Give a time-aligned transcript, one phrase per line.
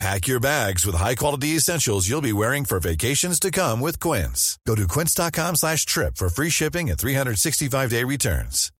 [0.00, 4.58] Pack your bags with high-quality essentials you'll be wearing for vacations to come with Quince.
[4.66, 8.70] Go to quince.com slash trip for free shipping and 365-day returns.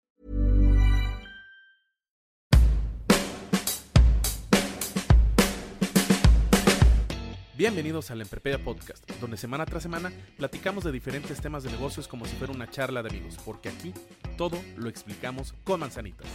[7.57, 12.27] Bienvenidos al Emprepedia Podcast, donde semana tras semana platicamos de diferentes temas de negocios como
[12.27, 13.95] si fuera una charla de amigos, porque aquí
[14.37, 16.27] todo lo explicamos con manzanitas.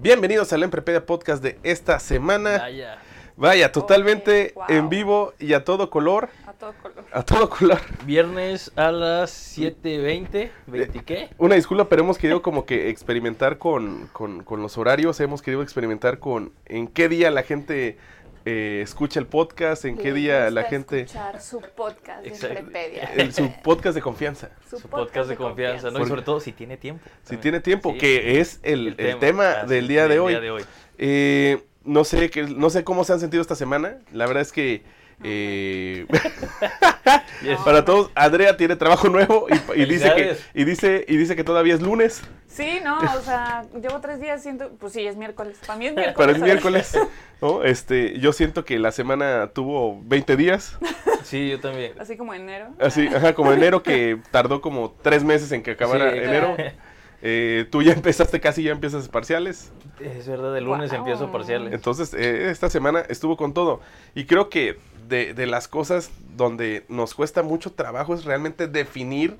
[0.00, 2.58] Bienvenidos al Emprepedia Podcast de esta semana.
[2.58, 2.98] Vaya.
[3.38, 4.64] Vaya, totalmente wow.
[4.68, 6.28] en vivo y a todo color.
[6.46, 7.04] A todo color.
[7.12, 7.78] A todo color.
[8.04, 10.50] Viernes a las 7.20.
[10.70, 11.30] ¿20 qué?
[11.38, 15.62] Una disculpa, pero hemos querido como que experimentar con, con- con los horarios, hemos querido
[15.62, 17.98] experimentar con en qué día la gente
[18.46, 21.00] eh, escucha el podcast, en qué día la gente...
[21.00, 22.28] escuchar su podcast de.
[22.30, 23.10] Emprepedia.
[23.16, 24.50] el- su podcast de confianza.
[24.70, 26.00] Su Su podcast de confianza, ¿no?
[26.02, 27.02] Y sobre todo si tiene tiempo.
[27.04, 27.40] Si también.
[27.42, 27.98] tiene tiempo, Sí.
[27.98, 30.32] que es el, el tema, del día de hoy.
[30.32, 30.64] día de hoy.
[30.98, 33.98] Eh, no sé que, no sé cómo se han sentido esta semana.
[34.12, 34.82] La verdad es que
[35.22, 36.06] eh,
[37.42, 37.60] Yes.
[37.64, 41.44] para todos, Andrea tiene trabajo nuevo y, y dice que y dice y dice que
[41.44, 45.58] todavía es lunes, Sí, no, o sea, llevo tres días siento, pues sí, es miércoles.
[45.66, 46.14] Para mí es miércoles.
[46.16, 46.98] pero es miércoles.
[47.42, 47.62] ¿no?
[47.64, 50.78] Este, yo siento que la semana tuvo 20 días,
[51.22, 51.92] Sí, yo también.
[52.00, 52.68] Así como enero.
[52.80, 56.54] así, ajá, como enero que tardó como tres meses en que acabara Sí, enero.
[56.56, 56.72] claro.
[57.20, 59.70] Eh, tú ya empezaste casi ya empiezas parciales.
[60.00, 60.98] Es verdad, el lunes Wow.
[61.00, 61.74] empiezo parciales.
[61.74, 63.80] Entonces, eh, esta semana estuvo con todo.
[64.14, 64.78] Y creo que
[65.08, 69.36] de, de las cosas donde nos cuesta mucho trabajo es realmente definir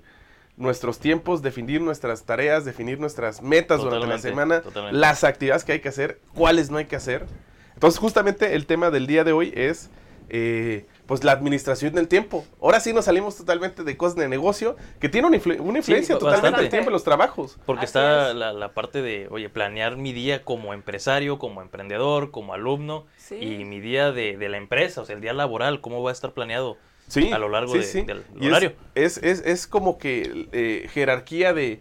[0.56, 4.98] nuestros tiempos, definir nuestras tareas, definir nuestras metas durante la semana, totalmente.
[4.98, 7.26] las actividades que hay que hacer, cuáles no hay que hacer.
[7.74, 9.90] Entonces, justamente el tema del día de hoy es
[10.30, 12.44] eh, pues la administración del tiempo.
[12.60, 16.14] Ahora sí nos salimos totalmente de cosas de negocio que tiene una, influ- una influencia
[16.16, 16.60] totalmente bastante.
[16.62, 17.58] del tiempo en los trabajos.
[17.64, 18.34] Porque Así está es.
[18.36, 23.36] la, la parte de, oye, planear mi día como empresario, como emprendedor, como alumno, Sí.
[23.36, 26.12] y mi día de, de la empresa, o sea, el día laboral, cómo va a
[26.12, 26.76] estar planeado
[27.08, 28.02] Sí, a lo largo sí, de- sí.
[28.02, 28.72] del Y horario.
[28.96, 31.80] Es, es, es como que eh, jerarquía de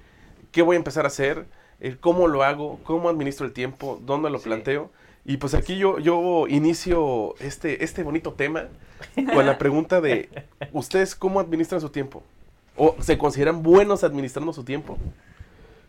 [0.51, 1.47] qué voy a empezar a hacer,
[1.79, 4.45] el cómo lo hago, cómo administro el tiempo, dónde lo Sí.
[4.45, 4.91] planteo.
[5.25, 8.67] Y pues aquí yo, yo inicio este, este bonito tema
[9.15, 10.29] con la pregunta de,
[10.71, 12.23] ¿ustedes cómo administran su tiempo?
[12.77, 14.97] ¿O se consideran buenos administrando su tiempo?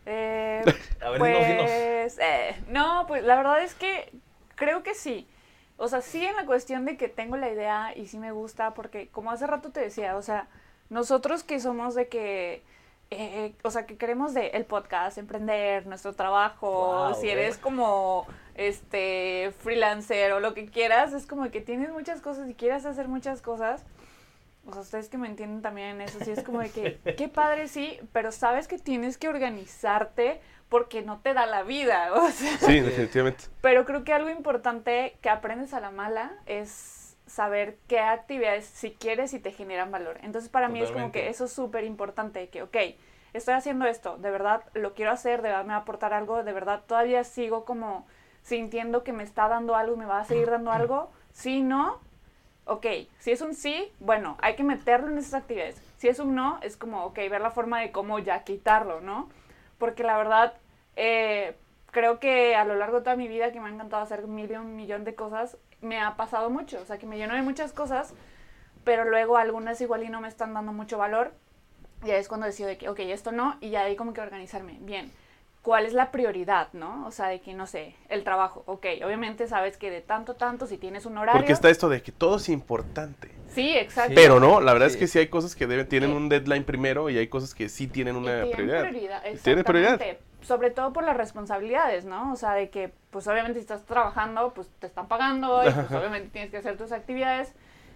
[0.07, 0.63] Eh,
[1.01, 2.17] A ver, pues, dinos, dinos.
[2.19, 4.11] eh, no, pues la verdad es que
[4.55, 5.27] creo que sí.
[5.77, 8.73] O sea, sí en la cuestión de que tengo la idea y sí me gusta,
[8.73, 10.47] porque como hace rato te decía, o sea,
[10.89, 12.63] nosotros que somos de que,
[13.09, 17.33] eh, o sea, que queremos de el podcast, emprender, nuestro trabajo, Wow, si eh.
[17.33, 22.53] eres como, este, freelancer o lo que quieras, es como que tienes muchas cosas y
[22.53, 23.85] quieres hacer muchas cosas.
[24.65, 27.29] O sea, ustedes que me entienden también en eso, sí es como de que, qué
[27.29, 32.29] padre sí, pero sabes que tienes que organizarte porque no te da la vida, o
[32.29, 32.57] sea.
[32.57, 33.45] Sí, definitivamente.
[33.61, 38.91] Pero creo que algo importante que aprendes a la mala es saber qué actividades, si
[38.91, 40.19] quieres, y te generan valor.
[40.23, 42.77] Entonces, para mí es como que eso es súper importante, que, ok,
[43.33, 46.43] estoy haciendo esto, de verdad lo quiero hacer, de verdad me va a aportar algo,
[46.43, 48.07] de verdad todavía sigo como
[48.41, 51.11] sintiendo que me está dando algo y me va a seguir dando algo.
[51.33, 51.99] Si no,
[52.65, 52.85] ok,
[53.19, 55.81] si es un sí, bueno, hay que meterlo en esas actividades.
[55.97, 59.29] Si es un no, es como, ok, ver la forma de cómo ya quitarlo, ¿no?
[59.77, 60.53] Porque la verdad,
[60.95, 61.57] eh,
[61.91, 64.35] creo que a lo largo de toda mi vida, que me ha encantado hacer un
[64.35, 66.79] millón de cosas, me ha pasado mucho.
[66.81, 68.13] O sea, que me lleno de muchas cosas,
[68.83, 71.31] pero luego algunas igual y no me están dando mucho valor.
[72.05, 74.21] Y ahí es cuando decido de que, ok, esto no, y ya hay como que
[74.21, 74.77] organizarme.
[74.81, 75.11] Bien,
[75.63, 77.05] ¿cuál es la prioridad, no?
[77.07, 78.63] O sea, de que, no sé, el trabajo.
[78.67, 81.39] Ok, obviamente sabes que de tanto, tanto, si tienes un horario.
[81.41, 83.31] Porque está esto de que todo es importante.
[83.49, 84.13] Sí, exacto.
[84.15, 86.15] Pero no, la verdad es que sí hay cosas que deben, tienen Sí.
[86.15, 88.81] un deadline primero y hay cosas que sí tienen Y una tienen prioridad.
[88.89, 90.01] prioridad, Tienen prioridad.
[90.41, 92.31] Sobre todo por las responsabilidades, ¿no?
[92.31, 95.91] O sea, de que, pues obviamente si estás trabajando, pues te están pagando y pues
[95.91, 97.51] obviamente tienes que hacer tus actividades.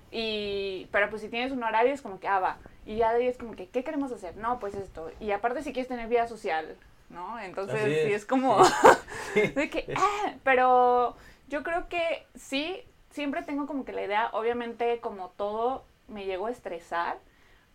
[0.09, 2.57] Y, pero pues si tienes un horario es como que, ah, va.
[2.87, 4.35] Y ya de ahí es como que, ¿qué queremos hacer?
[4.37, 5.11] No, pues esto.
[5.19, 6.75] Y aparte si quieres tener vida social,
[7.11, 7.37] ¿no?
[7.39, 8.13] Entonces Así sí es.
[8.13, 8.63] es como,
[9.35, 11.15] de que, ah, pero
[11.49, 12.81] yo creo que sí,
[13.11, 17.19] siempre tengo como que la idea, obviamente como todo me llego a estresar,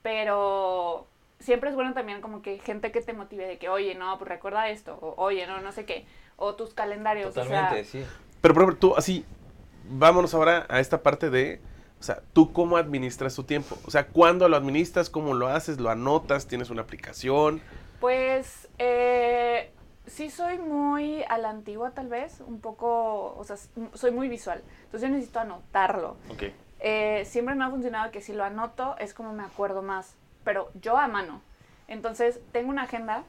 [0.02, 1.06] pero
[1.38, 4.28] siempre es bueno también como que gente que te motive de que, oye, no, pues
[4.28, 6.06] recuerda esto, o oye, no, no sé qué,
[6.37, 8.05] o tus calendarios, o sea, Totalmente, sí.
[8.41, 9.25] Pero, por ejemplo, tú así,
[9.88, 11.61] vámonos ahora a esta parte de,
[11.99, 13.79] o sea, tú cómo administras tu tiempo.
[13.87, 15.11] O sea, ¿cuándo lo administras?
[15.11, 15.81] ¿Cómo lo haces?
[15.81, 16.47] ¿Lo anotas?
[16.47, 17.61] ¿Tienes una aplicación?
[18.00, 19.71] Pues eh,
[20.06, 23.56] sí soy muy a la antigua tal vez, un poco, o sea,
[23.94, 24.62] soy muy visual.
[24.85, 26.17] Entonces yo necesito anotarlo.
[26.31, 26.44] Ok.
[26.81, 30.71] Eh, siempre me ha funcionado que si lo anoto es como me acuerdo más, pero
[30.81, 31.41] yo a mano.
[31.89, 33.25] Entonces tengo una agenda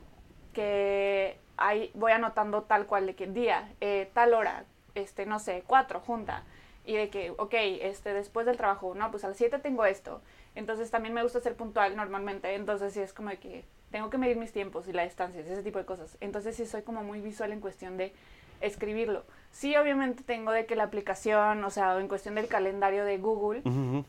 [0.54, 4.66] que ahí voy anotando tal cual de que día, eh, tal hora,
[4.96, 6.44] este, no sé, cuatro, junta.
[6.86, 10.22] Y de que, ok, este, después del trabajo, no, pues a las 7 tengo esto.
[10.56, 12.56] Entonces también me gusta ser puntual normalmente.
[12.56, 15.64] Entonces sí es como de que tengo que medir mis tiempos y las distancias, ese
[15.64, 16.18] tipo de cosas.
[16.22, 18.14] Entonces sí soy como muy visual en cuestión de
[18.62, 19.26] escribirlo.
[19.52, 23.64] Sí, obviamente tengo de que la aplicación, o sea, en cuestión del calendario de Google,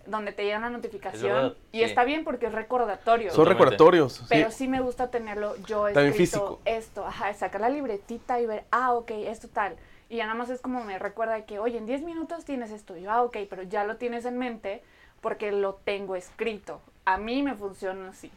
[0.07, 1.85] donde te llega una Es notificación verdad, y sí.
[1.85, 3.31] está bien porque es recordatorio.
[3.31, 4.25] Son recordatorios.
[4.29, 6.61] Pero sí me gusta tenerlo yo También escrito físico.
[6.67, 9.77] esto, ajá, sacar la libretita y ver, ah, ok, esto tal.
[10.11, 12.71] Y ya nada más es como me recuerda de que, oye, en 10 minutos tienes
[12.71, 12.97] esto.
[12.97, 14.83] Y yo, ah, ok, pero ya lo tienes en mente
[15.23, 16.81] porque lo tengo escrito.
[17.07, 18.31] A mí me funciona así.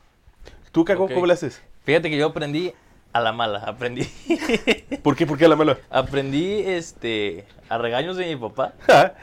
[0.72, 1.14] ¿Tú, Caco, Ok.
[1.14, 1.62] cómo lo haces?
[1.84, 2.74] Fíjate que yo aprendí
[3.14, 4.04] a la mala, aprendí,
[5.04, 5.26] ¿Por qué?
[5.26, 5.78] ¿Por qué a la mala?
[5.90, 8.74] aprendí este a regaños de mi papá,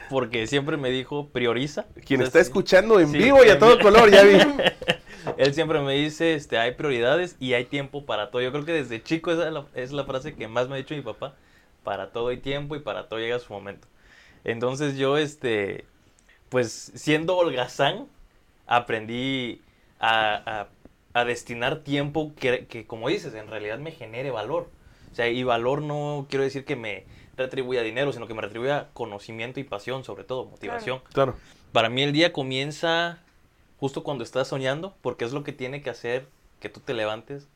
[0.09, 1.85] porque siempre me dijo prioriza.
[2.05, 4.37] Quien está escuchando en sí, vivo y a todo color, ya vi.
[5.37, 8.41] Él siempre me dice, este, hay prioridades y hay tiempo para todo.
[8.41, 10.77] Yo creo que desde chico esa es la, es la frase que más me ha
[10.77, 11.35] dicho mi papá.
[11.83, 13.87] Para todo hay tiempo y para todo llega su momento.
[14.43, 15.85] Entonces yo, este,
[16.49, 18.07] pues siendo holgazán,
[18.65, 19.61] aprendí
[19.99, 20.67] a, a-
[21.13, 24.69] a destinar tiempo que, que, como dices, en realidad me genere valor.
[25.11, 28.89] O sea, y valor no quiero decir que me retribuya dinero, sino que me retribuya
[28.93, 31.01] conocimiento y pasión, sobre todo, motivación.
[31.13, 31.35] Claro.
[31.71, 33.19] Para mí el día comienza
[33.79, 36.27] justo cuando estás soñando, porque es lo que tiene que hacer
[36.59, 37.47] que tú te levantes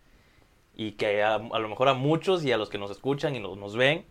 [0.75, 3.39] y que a, a lo mejor a muchos y a los que nos escuchan y
[3.39, 4.05] nos, nos ven,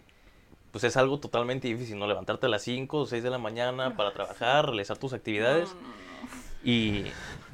[0.70, 2.06] pues es algo totalmente difícil, ¿no?
[2.06, 5.80] Levantarte a las 5 o 6 de la mañana para trabajar, realizar tus actividades No,
[5.80, 6.70] no, no.
[6.70, 7.04] y...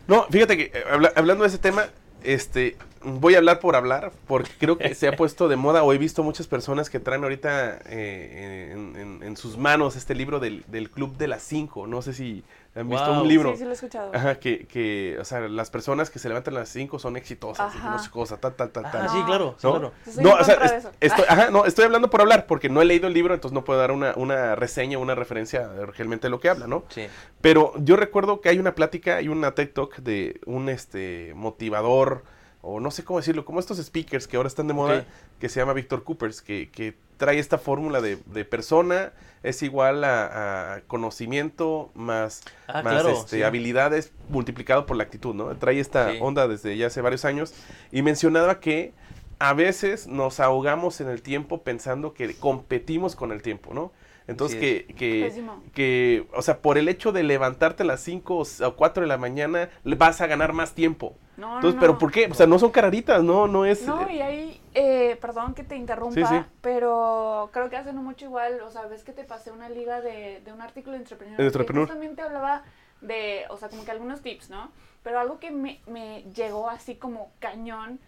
[0.08, 1.86] No, fíjate que eh, habla- hablando de ese tema,
[2.24, 5.92] este, voy a hablar por hablar, porque creo que se ha puesto de moda, o
[5.92, 10.40] he visto muchas personas que traen ahorita eh, en, en- en sus manos este libro
[10.40, 11.86] del, del Club de las 5.
[11.86, 12.42] No sé si
[12.80, 13.50] han visto un libro.
[13.52, 14.10] Sí, sí lo he escuchado.
[14.14, 17.74] Ajá, que, que, o sea, las personas que se levantan a las 5 son exitosas,
[17.74, 17.90] y Ajá.
[17.90, 19.08] no sé cosa, tal, tal, tal, Ah, tal.
[19.08, 19.72] sí, claro, sí, ¿no?
[19.72, 19.92] claro.
[20.20, 22.84] No, o sea, de es- estoy, ajá, no, estoy hablando por hablar, porque no he
[22.84, 26.40] leído el libro, entonces no puedo dar una, una reseña, una referencia de realmente lo
[26.40, 26.84] que habla, ¿no?
[26.88, 27.06] Sí.
[27.40, 32.24] Pero yo recuerdo que hay una plática, hay una TED Talk de un este motivador,
[32.62, 35.04] o no sé cómo decirlo, como estos speakers que ahora están de moda,
[35.38, 39.12] que se llama Víctor Coopers, que, que trae esta fórmula de, de persona
[39.42, 43.42] es igual a, a conocimiento más, Ah, más claro, este, sí.
[43.42, 45.56] habilidades multiplicado por la actitud, ¿no?
[45.56, 46.18] Trae esta Sí.
[46.20, 47.54] onda desde ya hace varios años
[47.92, 48.92] y mencionaba que
[49.40, 53.92] a veces nos ahogamos en el tiempo pensando que competimos con el tiempo, ¿no?
[54.28, 55.62] Entonces que, que, Pésimo.
[55.74, 59.00] que, o sea, por el hecho de levantarte a las 5 o s- o 4
[59.00, 61.16] de la mañana, vas a ganar más tiempo.
[61.38, 61.80] No, no, Entonces, no.
[61.80, 62.26] ¿pero por qué?
[62.30, 63.86] O sea, no son cararitas, no, no es...
[63.86, 66.42] No, eh, y ahí, eh, perdón que te interrumpa, Sí, sí.
[66.60, 70.00] pero creo que hace no mucho igual, o sea, ves que te pasé una liga
[70.02, 71.36] de, de un artículo de Entrepreneur.
[71.38, 71.86] De Entrepreneur.
[71.86, 72.64] Que justamente hablaba
[73.00, 74.70] de, o sea, como que algunos tips, ¿no?
[75.02, 77.98] Pero algo que me, me llegó así como cañón,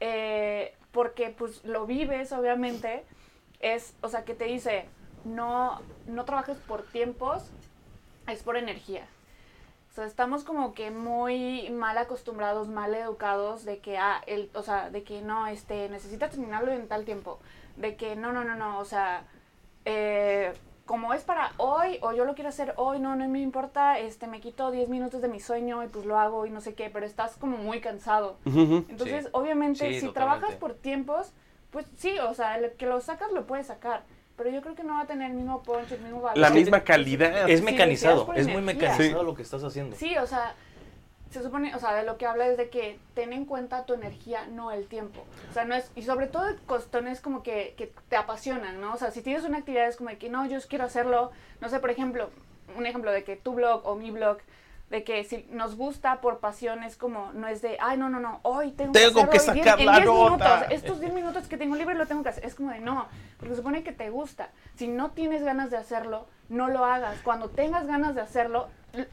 [0.00, 3.04] eh, porque pues lo vives, obviamente,
[3.60, 4.84] es, o sea, que te dice,
[5.24, 7.42] no, no trabajes por tiempos,
[8.26, 9.06] es por energía.
[9.90, 14.62] O sea, estamos como que muy mal acostumbrados, mal educados de que, ah, el, o
[14.62, 17.38] sea, de que no, este, necesitas terminarlo en tal tiempo.
[17.76, 19.24] De que no, no, no, no, o sea,
[19.84, 20.52] eh,
[20.84, 24.26] como es para hoy o yo lo quiero hacer hoy, no, no me importa, este,
[24.26, 26.90] me quito 10 minutos de mi sueño y pues lo hago y no sé qué,
[26.90, 28.36] pero estás como muy cansado.
[28.44, 28.84] ujú, ujú.
[28.88, 29.30] Entonces, Sí.
[29.32, 30.14] obviamente, Sí, si totalmente.
[30.14, 31.32] trabajas por tiempos,
[31.70, 34.02] pues sí, o sea, el que lo sacas lo puedes sacar,
[34.36, 36.38] pero yo creo que no va a tener el mismo punch, el mismo valor.
[36.38, 37.48] La misma calidad.
[37.48, 39.26] Es Sí, mecanizado, por es muy mecanizado Sí.
[39.26, 39.96] lo que estás haciendo.
[39.96, 40.54] Sí, o sea,
[41.30, 43.94] se supone, o sea, de lo que habla es de que ten en cuenta tu
[43.94, 45.24] energía, no el tiempo.
[45.50, 48.94] O sea, no es, y sobre todo cuestiones como que, que te apasionan, ¿no?
[48.94, 51.68] O sea, si tienes una actividad es como de que no, yo quiero hacerlo, no
[51.68, 52.30] sé, por ejemplo,
[52.76, 54.38] un ejemplo de que tu blog o mi blog,
[54.94, 58.20] de que si nos gusta por pasión es como, no es de, ay, no, no,
[58.20, 60.44] no, hoy tengo, Tengo que hacerlo y sacar en la 10 nota".
[60.60, 62.44] minutos, estos 10 minutos que tengo libre lo tengo que hacer.
[62.46, 63.08] Es como de, no,
[63.38, 64.50] porque se supone que te gusta.
[64.76, 67.18] Si no tienes ganas de hacerlo, no lo hagas.
[67.24, 68.68] Cuando tengas ganas de hacerlo,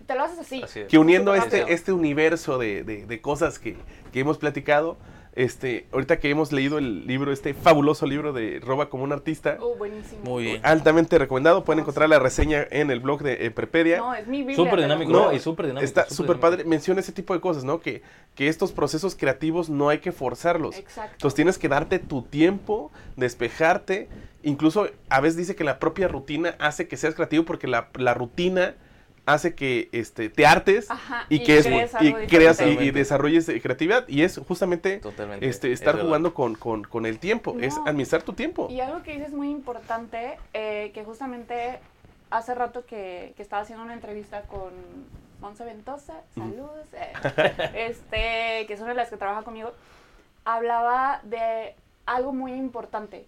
[0.05, 0.61] te lo haces así.
[0.61, 0.87] Así es.
[0.87, 3.75] que uniendo este, este universo de, de- de cosas que,
[4.13, 4.97] que hemos platicado,
[5.33, 9.57] este, ahorita que hemos leído el libro, este fabuloso libro de Roba como un artista,
[9.61, 10.21] Uh, buenísimo.
[10.23, 10.61] Muy bien.
[10.63, 13.97] altamente recomendado, pueden encontrar la reseña en el blog de eh, Prepedia.
[13.97, 14.55] No, es mi Biblia.
[14.57, 15.11] Súper dinámico.
[15.11, 15.31] No.
[15.31, 15.85] Y súper dinámico.
[15.85, 17.79] Está súper padre, menciona ese tipo de cosas, ¿no?
[17.79, 18.01] Que,
[18.35, 20.77] que estos procesos creativos no hay que forzarlos.
[20.77, 21.13] Exacto.
[21.13, 24.09] Entonces tienes que darte tu tiempo, despejarte.
[24.43, 28.13] Incluso a veces dice que la propia rutina hace que seas creativo porque la, la
[28.13, 28.75] rutina
[29.25, 31.67] hace que este, te hartes Ajá, y, y que es,
[32.01, 34.07] y creas y- desarrolles eh, creatividad.
[34.07, 35.47] Y es justamente Totalmente.
[35.47, 38.67] este, es estar jugando con, con- con el tiempo, es administrar tu tiempo.
[38.69, 41.79] Y algo que dices muy importante, eh, que justamente
[42.29, 44.71] hace rato que, que estaba haciendo una entrevista con
[45.41, 47.11] Monse Ventosa, saludos, eh,
[47.89, 49.71] este, que es una de las que trabaja conmigo,
[50.45, 51.75] hablaba de
[52.05, 53.25] algo muy importante.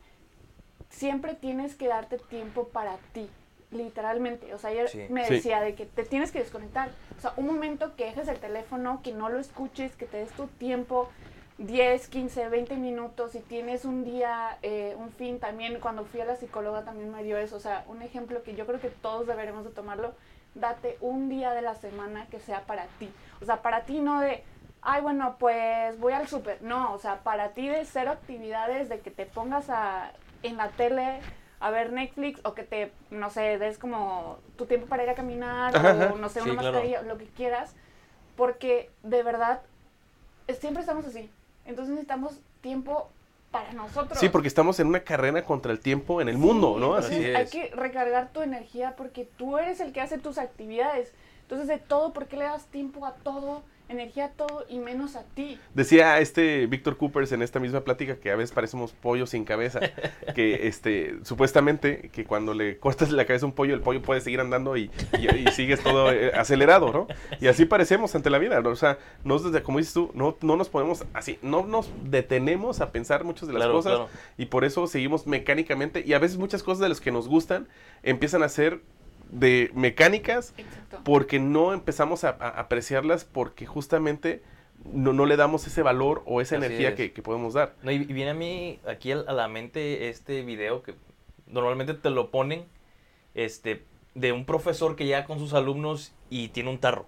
[0.90, 3.28] Siempre tienes que darte tiempo para ti,
[3.74, 4.54] literalmente.
[4.54, 5.06] O sea, ella Sí.
[5.10, 5.36] me Sí.
[5.36, 6.90] decía de que te tienes que desconectar.
[7.18, 10.32] O sea, un momento que dejes el teléfono, que no lo escuches, que te des
[10.32, 11.10] tu tiempo,
[11.58, 16.26] 10, 15, 20 minutos, si tienes un día, eh, un fin, también cuando fui a
[16.26, 19.28] la psicóloga también me dio eso, o sea, un ejemplo que yo creo que todos
[19.28, 20.14] deberemos de tomarlo,
[20.56, 23.08] date un día de la semana que sea para ti,
[23.40, 24.44] o sea, para ti no de,
[24.82, 29.00] ay, bueno, pues voy al súper, no, o sea, para ti de cero actividades, de
[29.02, 30.12] que te pongas a,
[30.42, 31.20] en la tele
[31.64, 35.16] a ver Netflix o que te, no sé, des como tu tiempo para ir a
[35.16, 36.74] caminar Ajá, o no sé, Sí, una claro.
[36.78, 37.74] mascarilla, lo que quieras,
[38.36, 39.62] porque de verdad
[40.48, 41.30] es- siempre estamos así.
[41.66, 43.10] Entonces necesitamos tiempo
[43.52, 44.20] para nosotros.
[44.20, 46.96] Sí, porque estamos en una carrera contra el tiempo en el Sí, mundo, ¿no?
[46.96, 47.52] Así Así hay es.
[47.52, 51.14] que recargar tu energía porque tú eres el que hace tus actividades.
[51.44, 55.16] Entonces de todo, ¿por qué le das tiempo a todo, energía a todo y menos
[55.16, 55.60] a ti?
[55.74, 59.80] Decía este Víctor Coopers en esta misma plática que a veces parecemos pollos sin cabeza,
[60.36, 64.22] que este supuestamente que cuando le cortas la cabeza a un pollo, el pollo puede
[64.22, 67.08] seguir andando y, y- y sigues todo eh, acelerado, ¿no?
[67.40, 68.70] Y así parecemos ante la vida, ¿no?
[68.70, 72.92] o sea, no como dices tú, no, no nos podemos así, no nos detenemos a
[72.92, 74.10] pensar muchas de las Claro, cosas claro.
[74.38, 77.68] y por eso seguimos mecánicamente y a veces muchas cosas de las que nos gustan
[78.04, 78.82] empiezan a ser
[79.34, 81.02] de mecánicas Exacto.
[81.04, 84.42] porque no empezamos a, a apreciarlas porque justamente
[84.86, 86.96] no, no le damos ese valor o esa Así energía es.
[86.96, 87.76] que, que podemos dar.
[87.84, 90.96] No, y viene a mí aquí a la mente este video que
[91.48, 92.66] normalmente te lo ponen
[93.34, 93.86] este
[94.16, 97.08] de un profesor que llega con sus alumnos y tiene un tarro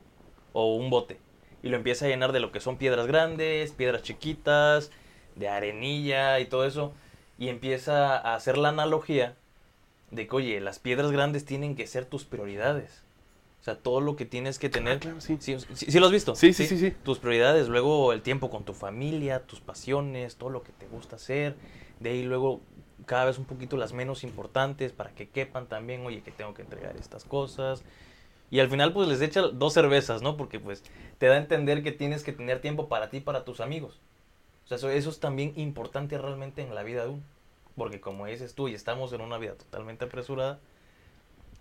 [0.54, 1.20] o un bote
[1.62, 4.92] y lo empieza a llenar de lo que son piedras grandes, piedras chiquitas,
[5.36, 6.94] de arenilla y todo eso
[7.38, 9.36] y empieza a hacer la analogía
[10.16, 13.04] de que oye, las piedras grandes tienen que ser tus prioridades.
[13.62, 14.98] O sea, todo lo que tienes que tener.
[14.98, 15.38] Ah, claro, sí.
[15.40, 16.36] Sí, sí, sí lo has visto.
[16.36, 16.94] Sí, sí, sí, sí.
[17.04, 21.16] Tus prioridades, luego el tiempo con tu familia, tus pasiones, todo lo que te gusta
[21.16, 21.56] hacer.
[22.00, 22.62] De ahí luego
[23.08, 26.62] cada vez un poquito las menos importantes para que quepan también, oye, que tengo que
[26.62, 27.84] entregar estas cosas.
[28.52, 30.38] Y al final pues les echa dos cervezas, ¿no?
[30.38, 30.84] Porque pues
[31.18, 34.00] te da a entender que tienes que tener tiempo para ti y para tus amigos.
[34.66, 37.24] O sea, eso, eso es también importante realmente en la vida de uno.
[37.76, 40.60] Porque como dices tú, y estamos en una vida totalmente apresurada,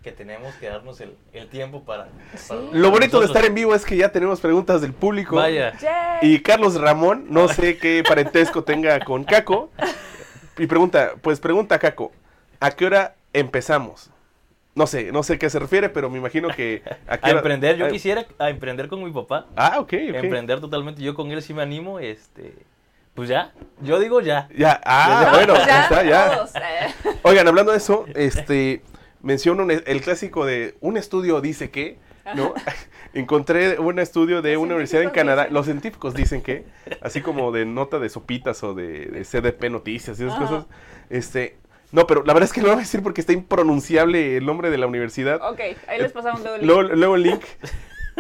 [0.05, 2.09] que tenemos que darnos el, el tiempo para...
[2.47, 5.37] para Lo bonito de estar en vivo es que ya tenemos preguntas del público.
[5.37, 5.77] Vaya.
[5.79, 6.35] Yay.
[6.35, 9.71] Y Carlos Ramón, no sé qué parentesco tenga con Caco.
[10.59, 12.13] Y pregunta, pues pregunta Caco,
[12.61, 14.11] ¿a qué hora empezamos?
[14.75, 16.83] No sé, no sé a qué se refiere, pero me imagino que...
[17.09, 19.47] ¿a emprender, yo quisiera a emprender con mi papá.
[19.57, 20.15] Ah, ok, ok.
[20.17, 22.55] Emprender totalmente, yo con él sí me animo, este...
[23.15, 24.49] Pues ya, yo digo ya.
[24.57, 26.35] Ya, ah, Ya, bueno, ya, ya está, ya.
[26.37, 27.15] todos, eh.
[27.23, 28.83] Oigan, hablando de eso, este,
[29.23, 31.99] menciono un- el clásico de un estudio dice que,
[32.35, 32.55] ¿no?
[33.15, 35.43] Encontré un estudio de Los una universidad en Canadá.
[35.45, 35.55] dicen.
[35.55, 36.65] Los científicos dicen que,
[37.03, 40.47] así como de nota de sopitas o de, de CDP Noticias y esas Ajá.
[40.49, 40.67] cosas,
[41.09, 41.57] este,
[41.93, 44.45] no, pero la verdad es que no lo voy a decir porque está impronunciable el
[44.45, 45.41] nombre de la universidad.
[45.49, 47.43] Ok, ahí les pasamos luego el Luego, luego el link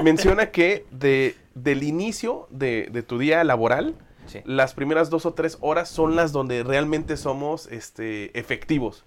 [0.02, 4.40] menciona que de, del inicio de, de tu día laboral, Sí.
[4.44, 9.04] las primeras dos o tres horas son las donde realmente somos este, efectivos.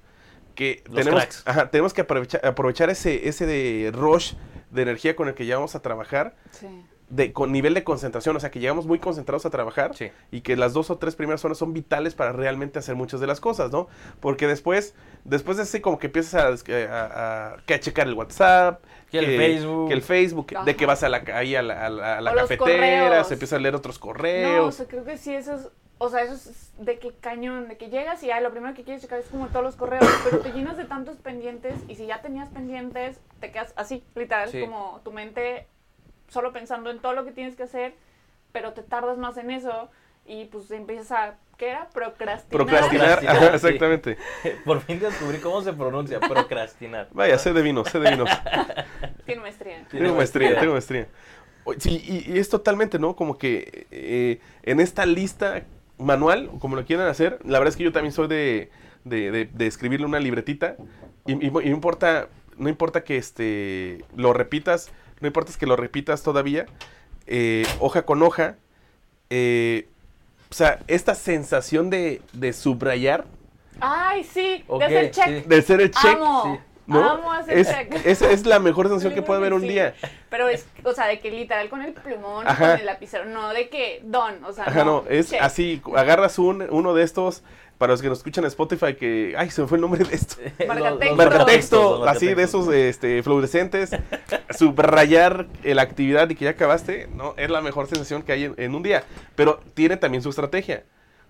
[0.55, 1.43] Que Los tenemos, cracks.
[1.45, 4.33] ajá, tenemos que aprovechar, aprovechar ese, ese de rush
[4.71, 6.67] de energía con el que ya vamos a trabajar, Sí.
[7.10, 10.12] De, con nivel de concentración, o sea, que llegamos muy concentrados a trabajar Sí.
[10.30, 13.28] y que las dos o tres primeras horas son vitales para realmente hacer muchas de
[13.28, 13.88] las cosas, ¿no?
[14.20, 18.14] Porque después, después de así como que empiezas a, a- a- que a checar el
[18.14, 19.88] WhatsApp, Que el Facebook.
[19.88, 21.90] que el Facebook, de que vas a la, ahí a la, a
[22.22, 23.28] la- cafetera, correos.
[23.28, 24.76] se empieza a leer otros No, o correos.
[24.76, 27.90] sea, creo que sí, eso es, o sea, eso es de que cañón, de que
[27.90, 30.52] llegas y ya lo primero que quieres checar es como todos los correos, pero te
[30.52, 34.60] llenas de tantos pendientes y si ya tenías pendientes, te quedas así, literal, Sí.
[34.60, 35.68] como tu mente
[36.27, 37.93] solo pensando en todo lo que tienes que hacer,
[38.51, 39.89] pero te tardas más en eso
[40.25, 41.89] y pues empiezas a, ¿qué era?
[41.89, 42.50] Procrastinar.
[42.50, 43.67] Procrastinar, Procrastinar, ajá, sí.
[43.67, 44.17] exactamente.
[44.65, 47.07] Por fin descubrí cómo se pronuncia, procrastinar.
[47.13, 48.29] Vaya, sé de vinos, sé de vinos.
[49.25, 49.86] Tiene maestría.
[49.89, 51.07] Tengo maestría, tengo maestría.
[51.79, 53.15] Sí, y, y es totalmente, ¿no?
[53.15, 55.63] Como que eh, en esta lista
[55.98, 57.39] manual, o como lo quieran hacer.
[57.43, 58.69] La verdad es que yo también soy de,
[59.03, 60.75] de, de- de escribirle una libretita.
[61.25, 65.65] Y, y- y no importa, no importa que este lo repitas, no importa es que
[65.65, 66.65] lo repitas todavía,
[67.25, 68.55] eh, hoja con hoja.
[69.29, 69.88] eh,
[70.50, 73.25] o sea, esta sensación de, de subrayar,
[73.81, 75.25] Ay, sí, de hacer check.
[75.25, 75.43] sí.
[75.47, 76.62] de ser el check, Amo, sí.
[76.88, 77.09] ¿no?
[77.09, 78.05] amo hacer Es, check.
[78.05, 79.67] esa es la mejor sensación que puede haber un sí.
[79.67, 79.93] día.
[80.29, 82.71] Pero es, o sea, de que literal con el plumón, Ajá.
[82.71, 85.41] con el lapicero, no de que don, o sea, Ajá, no, es check.
[85.41, 87.43] así, agarras un, uno de estos,
[87.77, 90.15] para los que nos escuchan en Spotify, que, ay, se me fue el nombre de
[90.15, 90.36] esto.
[90.67, 91.15] Marcatexto.
[91.15, 93.91] Marcatexto, así de esos este, fluorescentes,
[94.57, 98.46] subrayar eh, la actividad y que ya acabaste, no, es la mejor sensación que hay
[98.46, 99.03] en, en un día.
[99.36, 100.84] Pero tiene también su estrategia,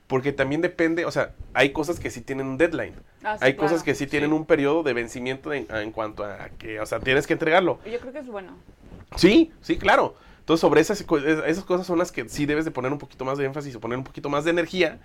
[0.08, 3.54] porque también depende, o sea, hay cosas que sí tienen un deadline, Ah, sí, hay
[3.56, 3.70] claro.
[3.70, 4.36] cosas que sí tienen Sí.
[4.36, 7.80] un periodo de vencimiento en, en cuanto a que, o sea, tienes que entregarlo.
[7.92, 8.54] Yo creo que es bueno.
[9.18, 10.16] Sí, sí, claro.
[10.40, 11.04] Entonces, sobre esas,
[11.46, 13.82] esas cosas son las que sí debes de poner un poquito más de énfasis o
[13.82, 14.98] poner un poquito más de energía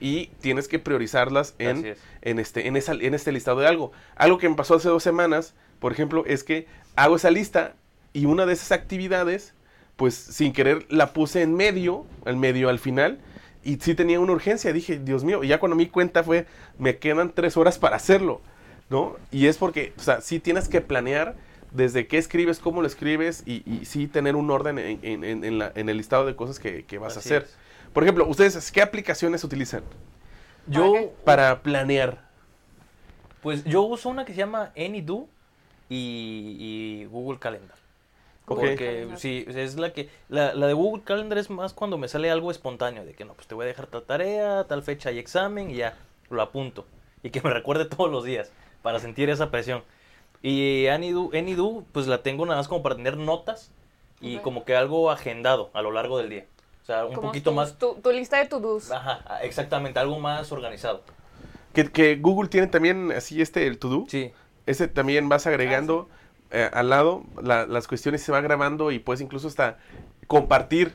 [0.00, 1.98] y tienes que priorizarlas en, es.
[2.22, 3.92] en, este, en, esa, en este listado de algo.
[4.16, 7.74] Algo que me pasó hace dos semanas, por ejemplo, es que hago esa lista
[8.12, 9.54] y una de esas actividades,
[9.96, 13.18] pues sin querer la puse en medio, en medio al final,
[13.64, 14.72] y sí tenía una urgencia.
[14.72, 16.46] Dije, Dios mío, y ya cuando me di cuenta fue,
[16.78, 18.40] me quedan tres horas para hacerlo,
[18.90, 19.16] ¿no?
[19.32, 21.34] Y es porque, o sea, sí tienes que planear
[21.72, 25.44] desde qué escribes, cómo lo escribes, y, y sí tener un orden en, en- en-
[25.44, 27.48] en la- en el listado de cosas que, que vas Así a hacer.
[27.48, 27.56] es.
[27.96, 29.82] Por ejemplo, ustedes, ¿qué aplicaciones utilizan
[30.66, 32.18] Yo, ¿Para planear?
[33.40, 35.28] pues yo uso una que se llama AnyDo
[35.88, 37.78] y, y Google Calendar.
[38.48, 38.58] Ok.
[38.58, 42.30] Porque sí, es la que la, la de Google Calendar es más cuando me sale
[42.30, 45.18] algo espontáneo de que no, pues te voy a dejar tal tarea, tal fecha y
[45.18, 45.96] examen y ya
[46.28, 46.84] lo apunto
[47.22, 49.82] y que me recuerde todos los días para sentir esa presión.
[50.42, 53.70] Y AnyDo, AnyDo pues la tengo nada más como para tener notas
[54.20, 56.44] y como que algo agendado a lo largo del día.
[56.86, 58.92] O sea, un Como poquito más Tu, tu lista de to-dos.
[58.92, 61.02] Ajá, exactamente, algo más organizado.
[61.74, 64.04] Que, que Google tiene también así este, el to-do.
[64.08, 64.30] Sí.
[64.66, 66.08] Ese también vas agregando
[66.52, 69.78] eh, al lado la- las cuestiones se va grabando y puedes incluso hasta
[70.28, 70.94] compartir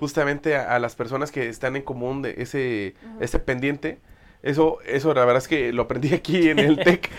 [0.00, 3.98] justamente a, a las personas que están en común de ese, ese pendiente.
[4.42, 7.10] Eso, eso la verdad es que lo aprendí aquí en el TEC,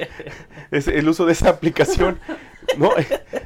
[0.70, 2.18] es el uso de esa aplicación,
[2.76, 2.92] ¿no?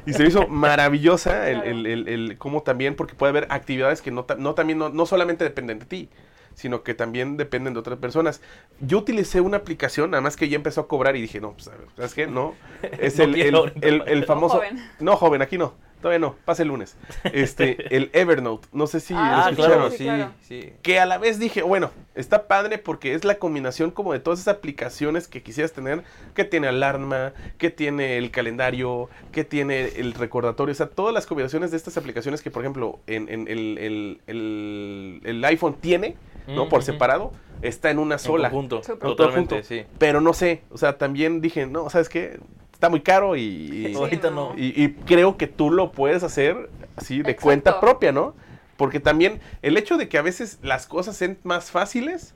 [0.05, 4.01] Y se me hizo maravillosa el, el, el, el cómo también, porque puede haber actividades
[4.01, 6.09] que no, no también, no, no solamente dependen de ti,
[6.55, 8.41] sino que también dependen de otras personas.
[8.79, 11.67] Yo utilicé una aplicación, nada más que ya empezó a cobrar y dije, no, pues,
[11.67, 12.27] a ver, ¿sabes qué?
[12.27, 12.55] No,
[12.99, 13.35] es No el,
[13.81, 14.57] el, el- famoso...
[14.57, 14.83] joven.
[14.99, 16.95] No, joven, aquí no, todavía no, pasa el lunes.
[17.23, 19.77] Este, el Evernote, no sé si lo Ah, Ah, escucharon.
[19.77, 20.31] claro, Sí, sí, claro.
[20.41, 20.73] sí.
[20.83, 24.39] Que a la vez dije, bueno, está padre porque es la combinación como de todas
[24.41, 26.03] esas aplicaciones que quisieras tener,
[26.35, 31.25] que tiene alarma, que tiene el calendario, que tiene el recordatorio, o sea, todas las
[31.25, 36.15] combinaciones de estas aplicaciones que, por ejemplo, en, en el, el- el- el iPhone tiene,
[36.47, 36.65] ¿no?
[36.65, 38.49] Mm, Por separado, está en una sola.
[38.49, 39.67] En conjunto, totalmente, junto.
[39.67, 39.83] sí.
[39.97, 42.39] Pero no sé, o sea, también dije, no, ¿sabes qué?
[42.83, 44.49] Está muy caro y, y- Sí, Ahorita no.
[44.53, 44.59] no.
[44.59, 47.41] y, y creo que tú lo puedes hacer así de Exacto.
[47.41, 48.35] cuenta propia, ¿no?
[48.75, 52.35] Porque también el hecho de que a veces las cosas sean más fáciles,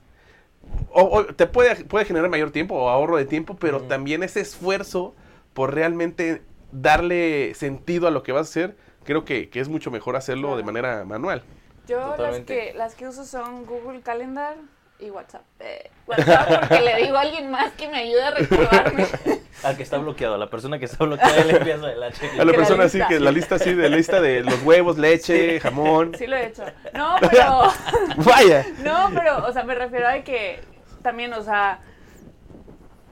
[0.90, 4.40] o, o te puede, puede generar mayor tiempo o ahorro de tiempo, pero también ese
[4.40, 5.14] esfuerzo
[5.52, 6.40] por realmente
[6.72, 10.56] darle sentido a lo que vas a hacer, creo que, que es mucho mejor hacerlo
[10.56, 11.42] de manera manual.
[11.86, 14.56] Yo las que, las que uso son Google Calendar
[15.00, 15.42] y WhatsApp.
[15.60, 19.06] Eh, WhatsApp porque le digo a alguien más que me ayude a recordarme.
[19.62, 22.40] Al que está bloqueado, a la persona que está bloqueada le empieza la cheque.
[22.40, 25.60] A la la persona así, que la lista así, de lista de los huevos, leche,
[25.60, 26.14] jamón.
[26.16, 26.64] Sí lo he hecho.
[26.94, 27.72] No, pero...
[28.16, 28.64] Vaya.
[28.82, 30.60] No, pero, o sea, me refiero a que
[31.02, 31.80] también, o sea,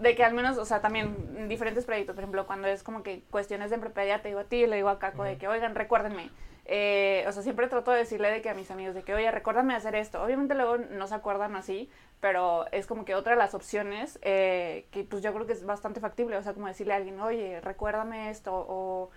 [0.00, 3.02] de que al menos, o sea, también en diferentes proyectos, por ejemplo, cuando es como
[3.02, 5.74] que cuestiones de emprepediya, te digo a ti, le digo a Caco de que, oigan,
[5.74, 6.30] recuérdenme.
[6.68, 9.30] Eh, o sea, siempre trato de decirle de que a mis amigos, de que, oye,
[9.30, 10.22] recuérdame hacer esto.
[10.22, 11.88] Obviamente luego no se acuerdan así,
[12.20, 15.64] pero es como que otra de las opciones eh, que pues yo creo que es
[15.64, 16.36] bastante factible.
[16.36, 19.10] O sea, como decirle a alguien, oye, recuérdame esto, o,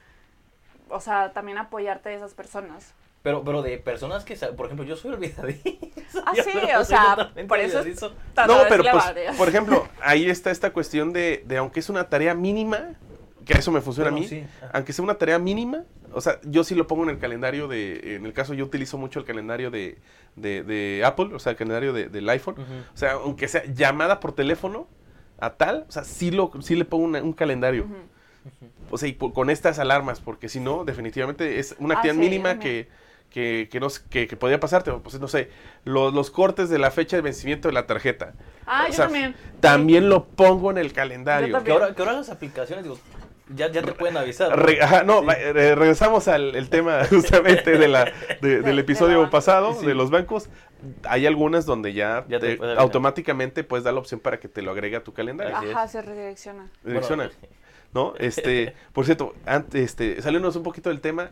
[0.90, 2.94] o sea, también apoyarte de esas personas.
[3.22, 5.62] Pero, pero de personas que, por ejemplo, yo soy olvidadizo.
[6.26, 7.84] Ah, Yo sí, o sea, por eso-
[8.48, 12.34] No, pero pues, por ejemplo, ahí está esta cuestión de, de aunque es una tarea
[12.34, 12.94] mínima,
[13.46, 16.40] que eso me funciona Bueno, a mí, sí, aunque sea una tarea mínima, o sea,
[16.44, 19.26] yo sí lo pongo en el calendario de, en el caso yo utilizo mucho el
[19.26, 19.98] calendario de,
[20.36, 22.56] de, de Apple, o sea, el calendario de- del iPhone,
[22.94, 24.88] o sea, aunque sea llamada por teléfono
[25.40, 27.86] a tal, o sea, sí, lo, sí le pongo una- un calendario,
[28.90, 32.20] o sea, y con estas alarmas, porque si no, definitivamente es una Ah, actividad sí,
[32.30, 32.88] mínima que,
[33.30, 35.50] que, que, no, que, que podría pasarte, pues no sé,
[35.86, 38.34] los, los cortes de la fecha de vencimiento de la tarjeta.
[38.66, 39.36] Ah, O yo sea, también.
[39.60, 41.64] También lo pongo en el calendario.
[41.64, 42.98] Que ahora, que ahora las aplicaciones, digo,
[43.56, 44.50] Ya, ya te pueden avisar.
[44.52, 44.56] ¿no?
[44.58, 45.26] Re- ajá, no, Sí.
[45.26, 48.12] va- eh, regresamos al el tema justamente de la, de-
[48.42, 49.86] De- del de episodio pasado, Sí.
[49.88, 50.50] de los bancos.
[51.04, 52.84] Hay algunas donde ya, Ya te te- puede avisar.
[52.84, 55.56] automáticamente puedes dar la opción para que te lo agregue a tu calendario.
[55.56, 56.70] Ajá, se redirecciona.
[56.84, 57.24] Direcciona.
[57.28, 57.48] Bueno,
[57.92, 58.14] ¿No?
[58.20, 61.32] Este, por cierto, antes, este, saliéndonos un poquito del tema,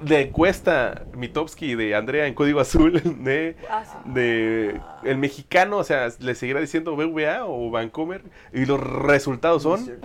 [0.00, 4.10] de encuesta Mitowski de Andrea en Código Azul, de, Ah, sí.
[4.12, 9.98] de el mexicano, o sea, le seguirá diciendo BVA o Vancomer, y los resultados son.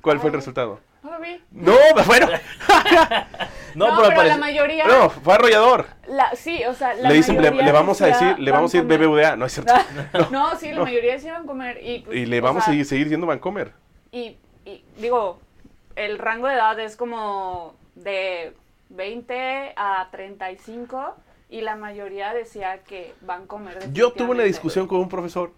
[0.00, 0.80] ¿cuál fue el resultado?
[1.02, 1.40] No lo vi.
[1.52, 1.72] No,
[2.06, 2.28] bueno,
[3.74, 4.86] No, No, pero, pero, la aparece- mayoría.
[4.86, 5.86] no, fue arrollador.
[6.08, 8.50] la- sí, o sea, la Le dicen, le, mayoría le vamos a decía decir, le
[8.50, 9.08] vamos a decir Vancomer.
[9.24, 9.74] BBVA, no es cierto.
[10.30, 11.78] No, sí, la mayoría decían comer.
[11.82, 13.72] Y, pues, Y le vamos sea, a seguir, seguir diciendo Vancomer.
[14.12, 15.40] Y, y digo,
[15.94, 18.52] el rango de edad es como de
[18.90, 21.16] 20 a 35
[21.48, 23.92] y la mayoría decía que van a comer.
[23.92, 25.52] Yo tuve una discusión con un profesor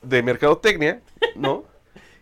[0.00, 1.02] de mercadotecnia,
[1.36, 1.64] ¿no?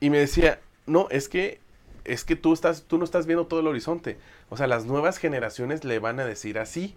[0.03, 1.61] Y me decía, no, es que
[2.05, 4.17] es que tú estás, tú no estás viendo todo el horizonte.
[4.49, 6.97] O sea, las nuevas generaciones le van a decir así.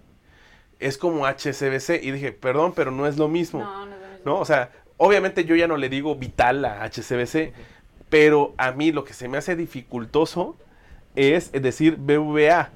[0.79, 2.01] Es como HCBC.
[2.01, 3.59] Y dije, perdón, pero no es lo mismo.
[3.59, 4.21] No, no es lo mismo.
[4.25, 4.39] ¿no?
[4.39, 7.53] O sea, obviamente yo ya no le digo vital a HCBC,
[8.09, 10.55] pero a mí lo que se me hace dificultoso
[11.15, 12.69] es decir BVA,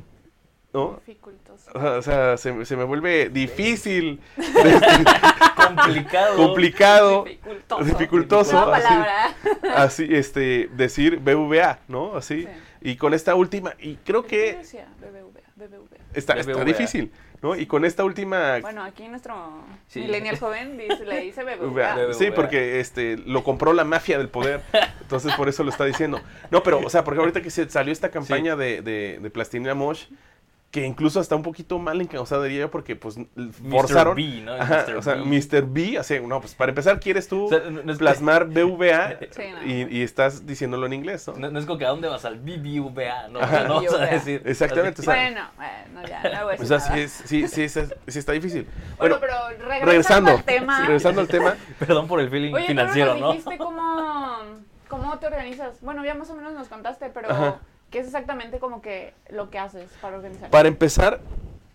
[0.73, 0.99] ¿no?
[1.05, 1.71] Dificultoso.
[1.73, 4.19] O sea, se, se me vuelve difícil,
[5.55, 6.35] complicado.
[6.37, 7.83] complicado, Dificultoso.
[7.83, 9.35] dificultoso, así, palabra.
[9.75, 12.15] así, este, decir BVA, ¿no?
[12.15, 12.47] Así, Sí.
[12.81, 14.87] y con esta última, y creo ¿Qué que decía?
[14.99, 15.97] BBVA, BBVA.
[16.13, 16.63] está, está BBVA.
[16.65, 17.55] difícil, ¿no?
[17.55, 20.01] Y con esta última Bueno, aquí nuestro Sí.
[20.01, 21.95] millennial joven dice, le dice BVA, BBVA.
[21.95, 22.13] BBVA.
[22.13, 24.61] Sí, porque este lo compró la mafia del poder.
[25.01, 26.19] Entonces por eso lo está diciendo.
[26.51, 29.73] No, pero, o sea, porque ahorita que se salió esta campaña de, de, de Plastilina
[29.73, 30.05] Mosh,
[30.69, 33.17] que incluso está un poquito mal encausada, diría yo, porque pues
[33.69, 34.15] forzaron.
[34.15, 34.53] B, ¿no?
[34.53, 34.95] Ajá, Mr.
[34.97, 35.21] o sea, B.
[35.23, 35.65] Mr.
[35.65, 39.17] B, así, no, pues para empezar, ¿quieres tú O sea, no- no es- plasmar BVA
[39.31, 39.63] Sí, no.
[39.65, 41.35] y, y estás diciéndolo en inglés, ¿no?
[41.35, 43.59] No, no es como que a dónde vas al BBVA, no, o Ajá.
[43.59, 44.41] sea, no vas a decir.
[44.45, 45.09] Exactamente, así.
[45.09, 45.47] o sea, Bueno,
[45.93, 46.93] bueno, ya, no voy a O decir sea, nada.
[46.95, 48.67] sí, es- sí, sí, es- sí está difícil.
[48.97, 50.81] Bueno, Bueno, pero regresando, regresando, al tema.
[50.81, 54.37] regresando al tema, Perdón por el feeling Oye, financiero, ¿no dijiste cómo,
[54.89, 55.79] cómo te organizas?
[55.81, 57.59] Bueno, ya más o menos nos contaste, pero Ajá.
[57.91, 60.49] ¿Qué es exactamente como que lo que haces para organizar?
[60.49, 61.19] Para empezar,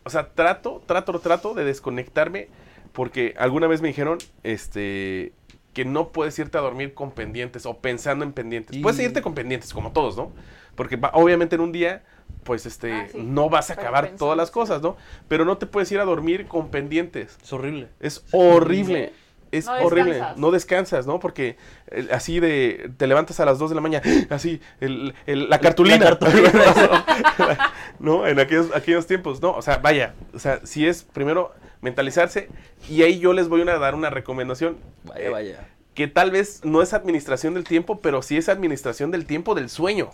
[0.04, 2.48] o sea, trato, trato, trato de desconectarme
[2.92, 5.32] porque alguna vez me dijeron, este,
[5.72, 8.76] que no puedes irte a dormir con pendientes o pensando en pendientes.
[8.82, 10.32] Puedes irte con pendientes, como todos, ¿no?
[10.74, 12.02] Porque va- obviamente en un día,
[12.44, 13.18] pues, este, Ah, sí.
[13.22, 14.96] no vas a Pero acabar todas las cosas, ¿no?
[15.28, 17.38] Pero no te puedes ir a dormir con pendientes.
[17.42, 17.88] Es horrible.
[18.00, 19.12] Es horrible.
[19.52, 20.12] Es No horrible.
[20.14, 20.36] descansas.
[20.38, 21.20] No descansas, ¿no?
[21.20, 21.56] Porque
[21.88, 22.90] eh, así de.
[22.96, 25.98] Te levantas a las 2 de la mañana, así, el- el- la cartulina.
[25.98, 26.50] La cartulina.
[27.98, 28.26] ¿No?
[28.26, 29.40] En aquellos, aquellos tiempos.
[29.42, 30.14] No, o sea, vaya.
[30.34, 32.48] O sea, si es primero mentalizarse.
[32.88, 34.78] Y ahí yo les voy a dar una recomendación.
[35.04, 35.68] Vaya, eh, vaya.
[35.94, 39.68] Que tal vez no es administración del tiempo, pero sí es administración del tiempo del
[39.68, 40.10] sueño.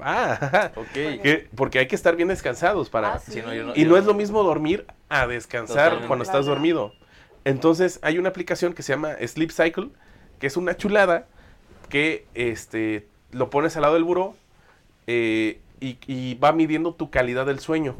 [0.00, 0.72] Ah, ajá.
[0.76, 0.92] Ok.
[0.92, 3.14] Que- porque hay que estar bien descansados para.
[3.14, 3.32] Ah, sí.
[3.32, 6.06] Sí, no, yo no- Y no es lo mismo dormir a descansar Totalmente.
[6.06, 6.94] cuando estás dormido.
[7.50, 9.88] Entonces hay una aplicación que se llama Sleep Cycle,
[10.38, 11.26] que es una chulada
[11.88, 14.34] que este, lo pones al lado del buró
[15.06, 17.94] eh, y, y va midiendo tu calidad del sueño.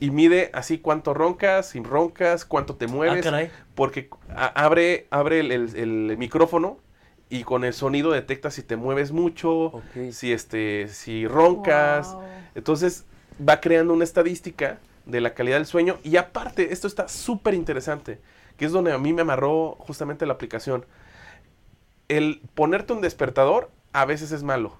[0.00, 3.24] Y mide así cuánto roncas, si roncas, cuánto te Ah, mueves.
[3.76, 6.78] porque abre, abre el, el- el micrófono
[7.30, 9.70] y con el sonido detecta si te mueves mucho,
[10.10, 12.12] si, este, si roncas.
[12.14, 12.22] Wow.
[12.56, 13.04] Entonces
[13.48, 18.20] va creando una estadística de la calidad del sueño y aparte, esto está súper interesante,
[18.56, 20.84] que es donde a mí me amarró justamente la aplicación.
[22.08, 24.76] El ponerte un despertador a veces es malo,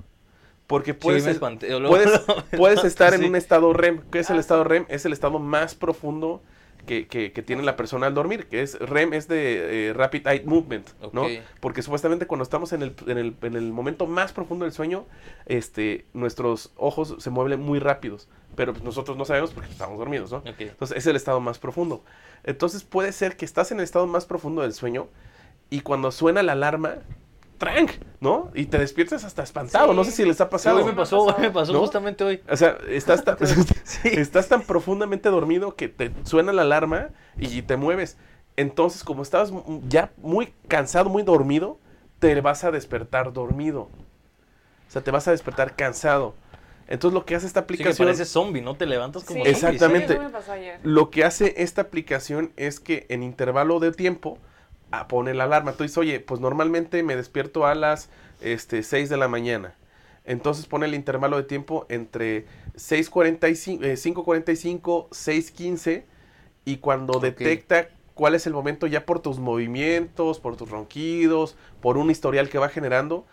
[0.67, 2.21] porque puedes, sí, puedes,
[2.57, 4.03] puedes estar en un estado REM.
[4.11, 4.65] ¿Qué es el Ah, estado.
[4.65, 4.87] REM?
[4.89, 6.43] Es el estado más profundo
[6.87, 10.27] que, que- que tiene la persona al dormir, que es REM, es de eh, Rapid
[10.27, 11.23] Eye Movement, ¿no?
[11.61, 15.07] Porque supuestamente cuando estamos en el, en, el, en el momento más profundo del sueño,
[15.47, 20.33] este, nuestros ojos se mueven muy rápidos, pero pues, nosotros no sabemos porque estamos dormidos,
[20.33, 20.43] ¿no?
[20.65, 22.05] Entonces es el estado más profundo.
[22.45, 25.09] Entonces puede ser que estás en el estado más profundo del sueño
[25.71, 26.97] y cuando suena la alarma,
[27.63, 27.93] ¡trank!
[28.21, 28.51] ¿no?
[28.55, 29.91] Y te despiertas hasta espantado.
[29.91, 29.97] Sí.
[29.97, 30.79] No sé si les ha Sí, pasado.
[30.79, 31.79] hoy me pasó, me pasó ¿No?
[31.81, 32.43] justamente hoy.
[32.51, 33.37] O sea, estás tan,
[33.85, 34.01] Sí.
[34.05, 38.17] estás tan profundamente dormido que te suena la alarma y te mueves.
[38.57, 39.53] Entonces, como estabas
[39.89, 41.79] ya muy cansado, muy dormido,
[42.19, 43.83] te vas a despertar dormido.
[43.83, 46.35] O sea, te vas a despertar cansado.
[46.89, 48.07] Entonces, lo que hace esta Sí, que aplicación...
[48.09, 48.75] parece zombie, ¿no?
[48.75, 49.77] Te levantas como Sí, zombie.
[49.77, 50.09] Exactamente.
[50.09, 50.81] Sí, eso me pasó ayer.
[50.83, 54.39] Lo que hace esta aplicación es que en intervalo de tiempo
[54.93, 55.73] ah, pone la alarma.
[55.73, 58.09] Tú dices, oye, pues normalmente me despierto a las
[58.41, 59.75] este, 6 de la mañana.
[60.25, 66.05] Entonces pone el intervalo de tiempo entre 6.45, eh, 5.45, 6.15
[66.65, 71.97] y cuando detecta cuál es el momento ya por tus movimientos, por tus ronquidos, por
[71.97, 73.27] un historial que va generando,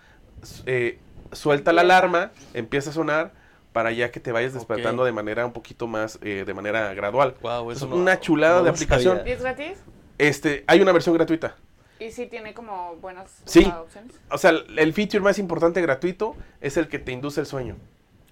[0.65, 0.97] eh,
[1.31, 3.33] suelta la alarma, empieza a sonar
[3.71, 7.35] para ya que te vayas despertando de manera un poquito más, eh, de manera gradual.
[7.41, 9.21] Wow, Es una chulada de aplicación.
[9.27, 9.83] ¿Y es gratis?
[10.19, 11.55] Este, hay una versión gratuita.
[11.99, 13.65] Y sí tiene como buenas Sí.
[13.65, 14.15] opciones.
[14.29, 17.75] O sea, el feature más importante gratuito es el que te induce el sueño.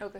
[0.01, 0.17] Ok.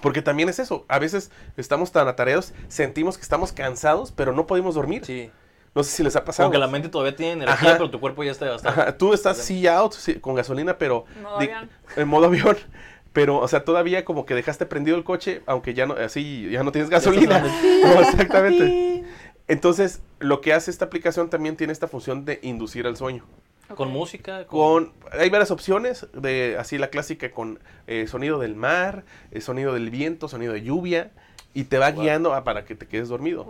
[0.00, 0.86] Porque también es eso.
[0.88, 5.04] A veces estamos tan atareados, sentimos que estamos cansados, pero no podemos dormir.
[5.04, 5.30] Sí.
[5.74, 6.46] No sé si les ha pasado.
[6.46, 7.78] Aunque la mente todavía tiene energía, Ajá.
[7.78, 8.80] pero tu cuerpo ya está gastado.
[8.80, 11.70] Ajá, tú estás sí out sí, con gasolina, pero Modo di- avión.
[11.96, 12.56] en modo avión.
[13.12, 16.62] Pero, o sea, todavía como que dejaste prendido el coche, aunque ya no, así, ya
[16.62, 17.40] no tienes gasolina.
[17.40, 18.99] No, exactamente.
[19.54, 23.24] Entonces, lo que hace esta aplicación también tiene esta función de inducir al sueño.
[23.74, 29.04] Con música, Con, hay varias opciones, de así la clásica con eh, sonido del mar,
[29.32, 31.10] eh, sonido del viento, sonido de lluvia,
[31.52, 32.02] y te va Wow.
[32.02, 33.44] guiando a- para que te quedes dormido.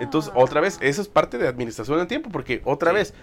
[0.00, 2.96] Entonces, otra vez, eso es parte de administración del tiempo, porque otra Sí.
[2.96, 3.14] vez,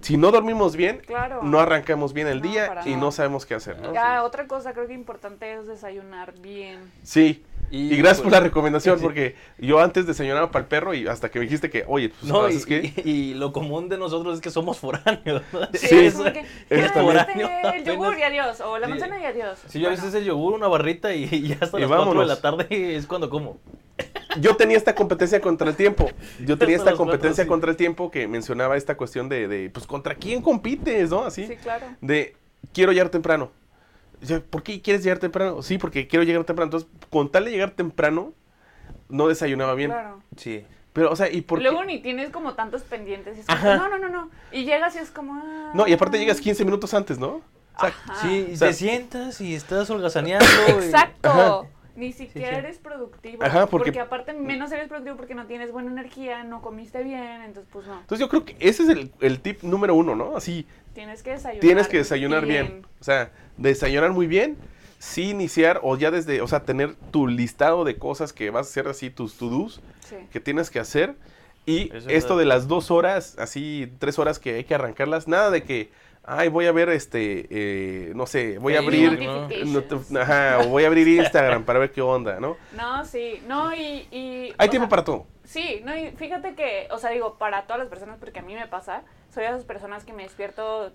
[0.00, 1.42] si no dormimos bien, Claro.
[1.42, 3.92] no arrancamos bien el No, día y no sabemos qué hacer, ¿no?
[3.92, 6.78] Ya, otra cosa creo que importante es desayunar bien.
[7.02, 7.44] Sí.
[7.70, 9.02] Y, Y, gracias por pues, la recomendación, sí.
[9.02, 12.24] porque yo antes desayunaba para el perro y hasta que me dijiste que, oye, pues,
[12.30, 12.92] No, y, ¿sabes qué?
[13.04, 15.42] y- y lo común de nosotros es que somos foráneos.
[15.52, 15.60] ¿no?
[15.74, 15.86] Sí.
[16.06, 17.48] es que, Eso "Ah, también.
[17.48, 18.90] este, el yogur y adiós, o la Sí.
[18.90, 19.58] manzana y adiós.
[19.68, 21.88] Si yo a veces el yogur, una barrita y, ya hasta Y las 4 de
[21.88, 22.26] vámonos.
[22.26, 23.58] la tarde es cuando como.
[24.40, 26.10] Yo tenía esta competencia contra el tiempo.
[26.44, 27.48] Yo tenía esta competencia sí.
[27.48, 31.22] contra el tiempo que mencionaba esta cuestión de, de, pues, ¿contra quién compites, no?
[31.24, 31.46] Así.
[31.46, 31.86] Sí, claro.
[32.00, 32.34] De,
[32.72, 33.50] quiero llegar temprano.
[34.50, 35.62] ¿Por qué quieres llegar temprano?
[35.62, 36.66] Sí, porque quiero llegar temprano.
[36.68, 38.32] Entonces, con tal de llegar temprano,
[39.08, 39.90] no desayunaba bien.
[39.90, 40.22] Claro.
[40.36, 40.64] Sí.
[40.92, 41.64] Pero, o sea, ¿y por qué?
[41.64, 43.36] Luego ni tienes como tantos pendientes.
[43.36, 43.76] y es como, Ajá.
[43.76, 44.30] no, no, no, no.
[44.52, 45.34] Y llegas y es como.
[45.34, 45.70] ah.
[45.74, 47.40] No, y aparte llegas 15 minutos antes, ¿no?
[47.76, 48.14] O sea, Ajá.
[48.22, 50.44] Sí, y O sea- te sientas y estás holgazaneando.
[50.68, 51.28] y- Exacto.
[51.30, 51.60] Ajá.
[51.96, 52.54] Ni siquiera sí.
[52.56, 53.42] eres productivo.
[53.42, 54.00] Ajá, porque- porque...
[54.00, 58.00] aparte menos eres productivo porque no tienes buena energía, no comiste bien, entonces pues no.
[58.00, 60.36] Entonces yo creo que ese es el, el tip número uno, ¿no?
[60.36, 61.60] Así, Tienes que desayunar.
[61.60, 62.86] tienes que desayunar bien.
[63.00, 63.30] O sea,
[63.60, 64.56] desayunar muy bien,
[64.98, 68.70] sí iniciar o ya desde, o sea, tener tu listado de cosas que vas a
[68.70, 70.16] hacer así, tus to-dos Sí.
[70.32, 71.14] que tienes que hacer.
[71.66, 75.50] Y Eso esto de las dos horas, así, tres horas que hay que arrancarlas, nada
[75.50, 75.90] de que,
[76.24, 79.48] ay, voy a ver este, eh, no sé, voy a abrir, ¿no?
[80.20, 82.56] Ajá, o voy a abrir Instagram para ver qué onda, ¿no?
[82.76, 83.40] No, sí.
[83.46, 84.08] No, y.
[84.10, 85.26] y Hay tiempo sea, para todo.
[85.44, 88.54] Sí, no, y fíjate que, o sea, digo, para todas las personas, porque a mí
[88.54, 90.92] me pasa, soy de esas personas que me despierto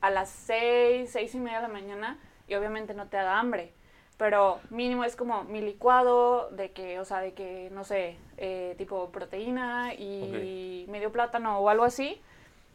[0.00, 3.72] a las seis, seis y media de la mañana y obviamente no te da hambre.
[4.16, 8.74] Pero mínimo es como mi licuado de que, o sea, de que, no sé, eh,
[8.76, 12.20] tipo proteína y medio plátano o algo así,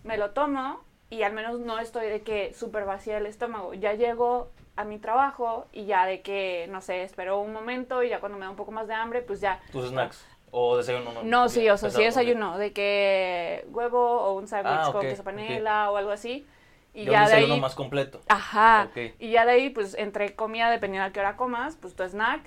[0.04, 3.74] me lo tomo y al menos no estoy de que súper vacía el estómago.
[3.74, 8.10] Ya llego a mi trabajo y ya de que, no sé, espero un momento y
[8.10, 10.26] ya cuando me da un poco más de hambre, pues ya Tus snacks.
[10.56, 11.24] O desayuno, no.
[11.24, 15.24] no, sí, o sea, sí desayuno, de que huevo o un sándwich Ah, con queso
[15.24, 16.46] panela o algo así.
[16.94, 17.60] Y Ya ya, un de ahí.
[17.62, 18.22] más completo.
[18.28, 18.90] Ajá.
[18.92, 19.14] Ok.
[19.20, 22.42] Y ya de ahí, pues, entre comida, dependiendo a qué hora comas, pues tu snack.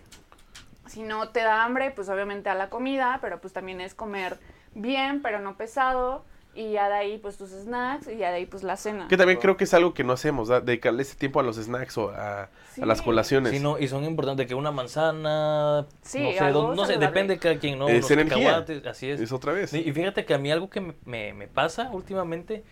[0.87, 4.39] Si no te da hambre, pues obviamente a la comida, pero pues también es comer
[4.75, 6.25] bien, pero no pesado.
[6.55, 9.09] Y ya de ahí, pues tus snacks, y ya de ahí, pues la cena.
[9.09, 10.61] Que también creo que es algo que no hacemos, ¿da?
[10.61, 13.05] dedicarle ese tiempo a los snacks o a, a las Sí.
[13.05, 13.53] colaciones.
[13.53, 17.35] Sí, no, y son importantes que una manzana, Sí, no sé, dónde- no sé, depende
[17.35, 17.89] de cada quien, ¿no?
[17.89, 18.37] Es Unos energía.
[18.47, 19.21] cacahuates, así es.
[19.21, 19.69] Es otra vez.
[19.69, 22.65] Sí, y fíjate que a mí algo que me, me- me pasa últimamente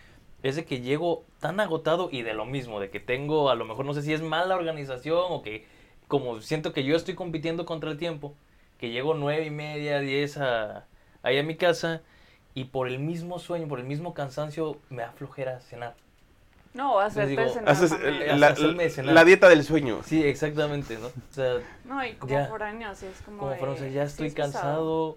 [0.45, 3.65] es de que llego tan agotado y de lo mismo, de que tengo, a lo
[3.65, 5.67] mejor no sé si es mala organización o que
[6.07, 8.35] como siento que yo estoy compitiendo contra el tiempo,
[8.79, 10.85] que llego nueve y media, diez a,
[11.23, 12.03] ahí a mi casa
[12.55, 15.95] y por el mismo sueño, por el mismo cansancio, me da flojera cenar.
[16.75, 17.93] No, hacerte digo, cenar Haces
[18.37, 19.15] la, hacerme cenar.
[19.15, 20.01] la dieta del sueño.
[20.05, 21.07] Sí, exactamente, ¿no?
[21.07, 21.55] O sea,
[21.85, 22.47] No, y como ya.
[22.49, 23.39] foráneo, así es como.
[23.39, 24.53] como de, fueron, o sea, ya sí estoy es pesado.
[24.53, 25.17] cansado,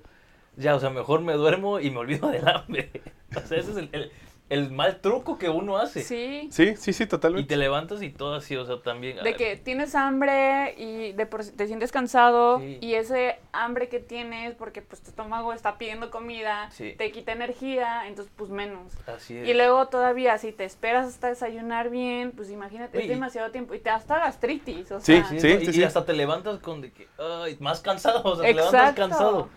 [0.56, 2.92] ya, o sea, mejor me duermo y me olvido del hambre.
[3.36, 4.12] O sea, ese es el, el-
[4.49, 6.01] el mal truco que uno hace.
[6.03, 6.47] Sí.
[6.53, 7.49] Sí, sí, sí, Y totalmente.
[7.49, 9.21] te levantas y todo así, o sea, también.
[9.21, 12.77] De que tienes hambre y de por te sientes cansado Sí.
[12.79, 16.93] y ese hambre que tienes porque pues tu estómago está pidiendo comida, Sí.
[16.97, 18.93] te quita energía, entonces pues menos.
[19.05, 19.49] Así es.
[19.49, 23.51] Y luego todavía si te esperas hasta desayunar bien, pues imagínate, Uy, es y- demasiado
[23.51, 25.81] tiempo y te da hasta gastritis, o Sí, sea, Sí, sí, y, sí.
[25.81, 29.49] y hasta te levantas con de que, ay, más cansado, o sea, te levantas cansado.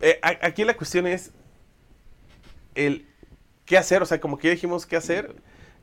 [0.00, 1.32] Eh, a- aquí la cuestión es
[2.74, 3.04] el
[3.68, 5.34] qué hacer, o sea, como que ya dijimos qué hacer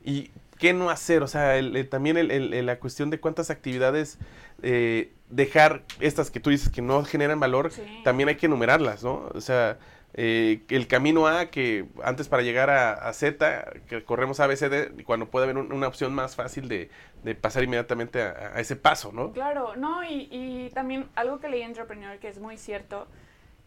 [0.04, 4.18] y qué no hacer, o sea, el- el- también el- la cuestión de cuántas actividades
[4.62, 7.82] eh, dejar, estas que tú dices que no generan valor, Sí.
[8.04, 9.28] también hay que enumerarlas, ¿no?
[9.34, 9.76] O sea,
[10.14, 14.56] eh, el camino A, que antes para llegar a, a Z, que corremos A, B,
[14.56, 16.88] C, D, cuando puede haber un- una opción más fácil de,
[17.22, 19.32] de pasar inmediatamente a, a ese paso, ¿no?
[19.32, 23.06] Claro, no, y, y también algo que leí en Entrepreneur que es muy cierto,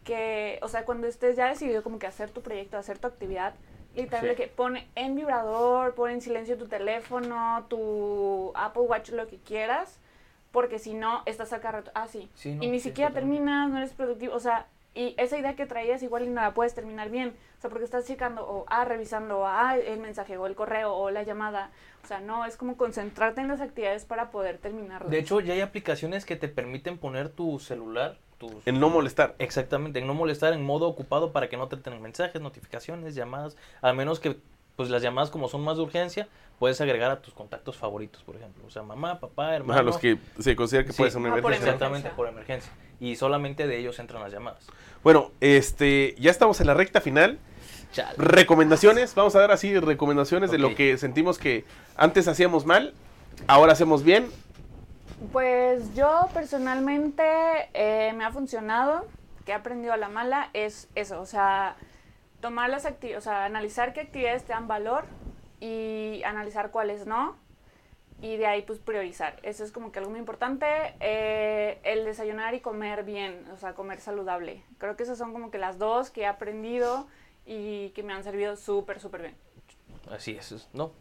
[0.02, 3.54] que, o sea, cuando estés ya decidido como que hacer tu proyecto, hacer tu actividad,
[3.94, 4.36] Literal, Sí.
[4.36, 9.98] que pone en vibrador, pone en silencio tu teléfono, tu Apple Watch, lo que quieras,
[10.52, 11.90] porque si no, estás acá rato.
[11.94, 12.30] Ah, sí.
[12.34, 14.34] Sí, no, y ni sí, siquiera terminas, no eres productivo.
[14.34, 17.34] O sea, y esa idea que traías igual y no la puedes terminar bien.
[17.58, 21.10] O sea, porque estás checando o ah, revisando ah, el mensaje o el correo o
[21.10, 21.70] la llamada.
[22.02, 25.10] O sea, no, es como concentrarte en las actividades para poder terminarlas.
[25.10, 28.50] De hecho, ya hay aplicaciones que te permiten poner tu celular, tus...
[28.66, 29.36] En no molestar.
[29.38, 33.56] Exactamente, en no molestar en modo ocupado para que no te tengan mensajes, notificaciones, llamadas,
[33.82, 34.36] a menos que
[34.74, 36.26] pues las llamadas como son más de urgencia,
[36.58, 39.78] puedes agregar a tus contactos favoritos, por ejemplo, o sea, mamá, papá, hermano.
[39.78, 40.96] A los que se considera que Sí.
[40.98, 41.72] puede ser una Ah, por emergencia.
[41.74, 42.72] Exactamente, por emergencia.
[42.98, 44.66] Y solamente de ellos entran las llamadas.
[45.02, 47.38] Bueno, este, ya estamos en la recta final.
[47.92, 48.14] Chale.
[48.16, 51.64] Recomendaciones, vamos a dar así recomendaciones de lo que sentimos que
[51.96, 52.94] antes hacíamos mal,
[53.48, 54.30] ahora hacemos bien.
[55.32, 57.22] Pues yo personalmente
[57.74, 59.06] eh, me ha funcionado,
[59.44, 61.76] que he aprendido a la mala, es eso, o sea,
[62.40, 65.04] tomar las actividades, o sea, analizar qué actividades te dan valor
[65.60, 67.36] y analizar cuáles no,
[68.22, 69.38] y de ahí pues priorizar.
[69.42, 70.66] Eso es como que algo muy importante,
[71.00, 74.64] eh, el desayunar y comer bien, o sea, comer saludable.
[74.78, 77.06] Creo que esas son como que las dos que he aprendido
[77.44, 79.36] y que me han servido súper, súper bien.
[80.10, 80.92] Así es, no.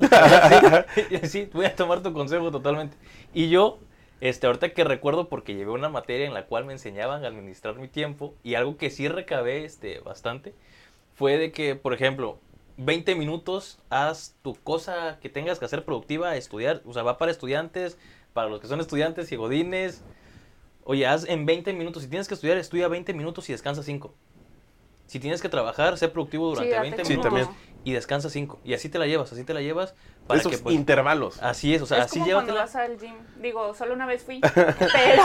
[0.94, 2.96] sí, sí, voy a tomar tu consejo totalmente.
[3.34, 3.78] Y yo,
[4.20, 7.74] este, ahorita que recuerdo, porque llevé una materia en la cual me enseñaban a administrar
[7.76, 10.54] mi tiempo, y algo que sí recabé este, bastante,
[11.14, 12.38] fue de que, por ejemplo,
[12.76, 17.32] 20 minutos, haz tu cosa que tengas que hacer productiva, estudiar, o sea, va para
[17.32, 17.98] estudiantes,
[18.32, 20.02] para los que son estudiantes y godines.
[20.84, 24.14] Oye, haz en 20 minutos, si tienes que estudiar, estudia 20 minutos y descansa 5.
[25.08, 27.48] Si tienes que trabajar, sé productivo durante date 20 Sí, minutos también.
[27.82, 28.60] y descansa 5.
[28.64, 29.94] Y así te la llevas, así te la llevas
[30.28, 31.42] para Esos que pues, intervalos.
[31.42, 33.14] así es, o sea, es así como cuando vas al gym.
[33.40, 35.22] Digo, solo una vez fui, pero,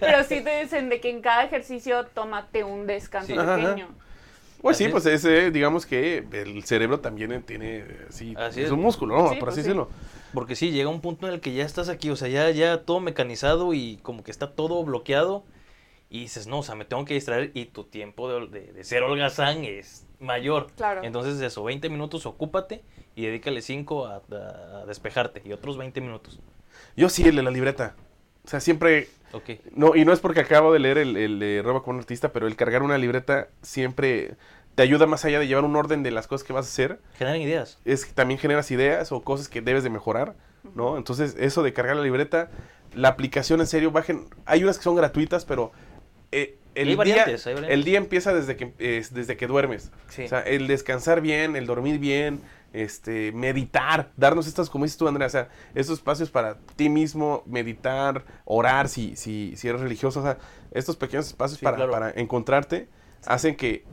[0.00, 3.38] pero sí te dicen de que en cada ejercicio tómate un descanso Sí.
[3.38, 3.88] Ajá, pequeño.
[4.62, 4.92] Pues Así sí, es.
[4.92, 8.72] pues ese, digamos que el cerebro también tiene, sí, Así es es.
[8.72, 9.28] un músculo, ¿no?
[9.30, 9.68] Sí, Por pues así sí.
[9.68, 9.88] decirlo.
[10.34, 12.82] Porque sí, llega un punto en el que ya estás aquí, o sea, ya, ya
[12.82, 15.44] todo mecanizado y como que está todo bloqueado.
[16.12, 18.84] Y dices, no, o sea, me tengo que distraer y tu tiempo de, de, de
[18.84, 20.66] ser holgazán es mayor.
[20.76, 21.02] Claro.
[21.04, 22.82] Entonces, eso, 20 minutos, ocúpate
[23.14, 26.40] y dedícale 5 a, a- a despejarte y otros 20 minutos.
[26.96, 27.94] Yo sí, el de la libreta.
[28.44, 29.50] O sea, siempre, Ok.
[29.72, 32.32] no, y no es porque acabo de leer el, el de Roba con un artista,
[32.32, 34.34] pero el cargar una libreta siempre
[34.74, 37.00] te ayuda más allá de llevar un orden de las cosas que vas a hacer.
[37.18, 37.78] Generan ideas.
[37.84, 40.34] es que también generas ideas o cosas que debes de mejorar,
[40.74, 40.96] ¿no?
[40.96, 42.50] Entonces, eso de cargar la libreta,
[42.94, 45.70] la aplicación en serio, bajen, hay unas que son gratuitas, pero
[46.32, 49.90] eh, el, Hay día, hay el día empieza desde que, es- desde que duermes.
[50.08, 50.24] Sí.
[50.24, 52.40] O sea, el descansar bien, el dormir bien,
[52.72, 57.42] este, meditar, darnos estas, como dices tú, Andrea, o sea, estos espacios para ti mismo,
[57.46, 60.38] meditar, orar, si, si, si eres religioso, o sea,
[60.70, 61.90] estos pequeños espacios Sí, para, claro.
[61.92, 62.88] para encontrarte,
[63.26, 63.84] hacen que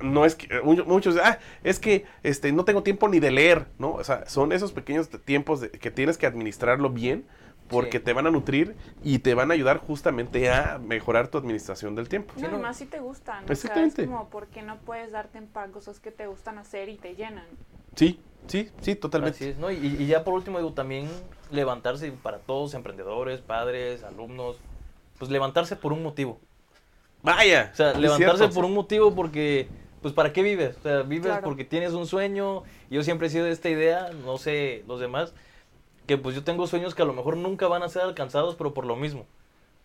[0.00, 3.92] no es que muchos, ah, es que este no tengo tiempo ni de leer, ¿no?
[3.94, 7.26] O sea, son esos pequeños tiempos de- que tienes que administrarlo bien
[7.70, 8.04] porque Sí.
[8.04, 12.08] te van a nutrir y te van a ayudar justamente a mejorar tu administración del
[12.08, 12.34] tiempo.
[12.36, 13.44] No, y más si te gustan.
[13.44, 14.04] O sea, es Exactamente.
[14.06, 17.14] como, ¿por qué no puedes darte en paz cosas que te gustan hacer y te
[17.14, 17.46] llenan?
[17.94, 19.36] Sí, sí, sí, totalmente.
[19.36, 19.70] Así es, ¿no?
[19.70, 21.08] Y, y ya por último, digo, también
[21.50, 24.56] levantarse para todos, emprendedores, padres, alumnos,
[25.18, 26.38] pues levantarse por un motivo.
[27.22, 27.70] Vaya.
[27.72, 28.54] O sea, levantarse cierto.
[28.54, 29.68] por un motivo porque,
[30.00, 30.76] pues, ¿para qué vives?
[30.78, 31.42] O sea, vives Claro.
[31.44, 32.62] porque tienes un sueño.
[32.90, 35.34] Yo siempre he sido de esta idea, no sé los demás,
[36.10, 38.74] que pues yo tengo sueños que a lo mejor nunca van a ser alcanzados, pero
[38.74, 39.26] por lo mismo.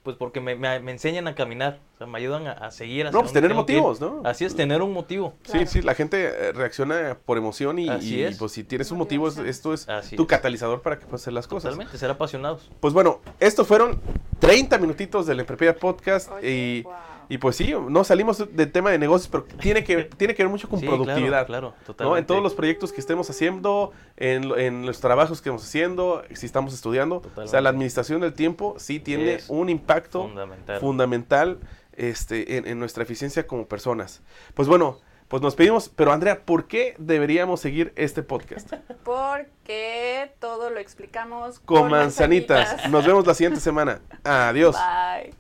[0.04, 3.08] Pues porque me, me- me enseñan a caminar, o sea, me ayudan a, a seguir.
[3.08, 4.22] hacia No, pues tener motivos, ¿no?
[4.26, 5.34] Así es, tener un motivo.
[5.44, 5.68] Sí, Claro.
[5.68, 8.38] sí, la gente eh, reacciona por emoción y, Así y, es.
[8.38, 10.28] pues si tienes un motivo, esto es Así tu es.
[10.30, 11.72] catalizador para que puedas hacer las cosas.
[11.72, 12.70] Totalmente, ser apasionados.
[12.82, 14.00] Pues bueno, estos fueron
[14.40, 16.94] 30 minutitos del Emprepedia Podcast Oye, y, wow.
[17.30, 20.50] y pues sí, no salimos del tema de negocios, pero tiene que, tiene que ver
[20.52, 21.46] mucho con Sí, productividad.
[21.46, 21.86] Claro, claro, ¿no?
[21.86, 22.20] totalmente.
[22.20, 26.24] En todos los proyectos que estemos haciendo, en, lo- en los trabajos que estamos haciendo,
[26.34, 27.22] si estamos estudiando.
[27.38, 30.80] O sea, la administración del tiempo sí tiene Es un impacto fundamental.
[30.82, 31.58] fundamental
[31.98, 34.22] este, en, en nuestra eficiencia como personas.
[34.54, 38.72] Pues bueno, pues nos pedimos, pero Andrea, ¿por qué deberíamos seguir este podcast?
[39.04, 42.90] Porque todo lo explicamos Con manzanitas.
[42.90, 44.02] Nos vemos la siguiente semana.
[44.24, 44.76] Adiós.
[44.76, 45.34] Bye.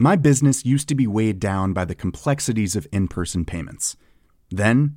[0.00, 3.96] My business used to be weighed down by the complexities of in person payments.
[4.48, 4.96] Then,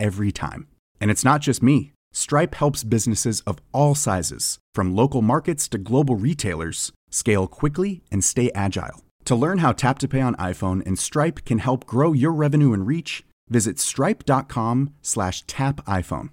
[0.00, 0.66] every time.
[1.00, 1.92] And it's not just me.
[2.12, 8.24] Stripe helps businesses of all sizes, from local markets to global retailers, scale quickly and
[8.24, 9.04] stay agile.
[9.26, 12.72] To learn how Tap to Pay on iPhone and Stripe can help grow your revenue
[12.72, 16.30] and reach, visit stripe.com slash tap iPhone.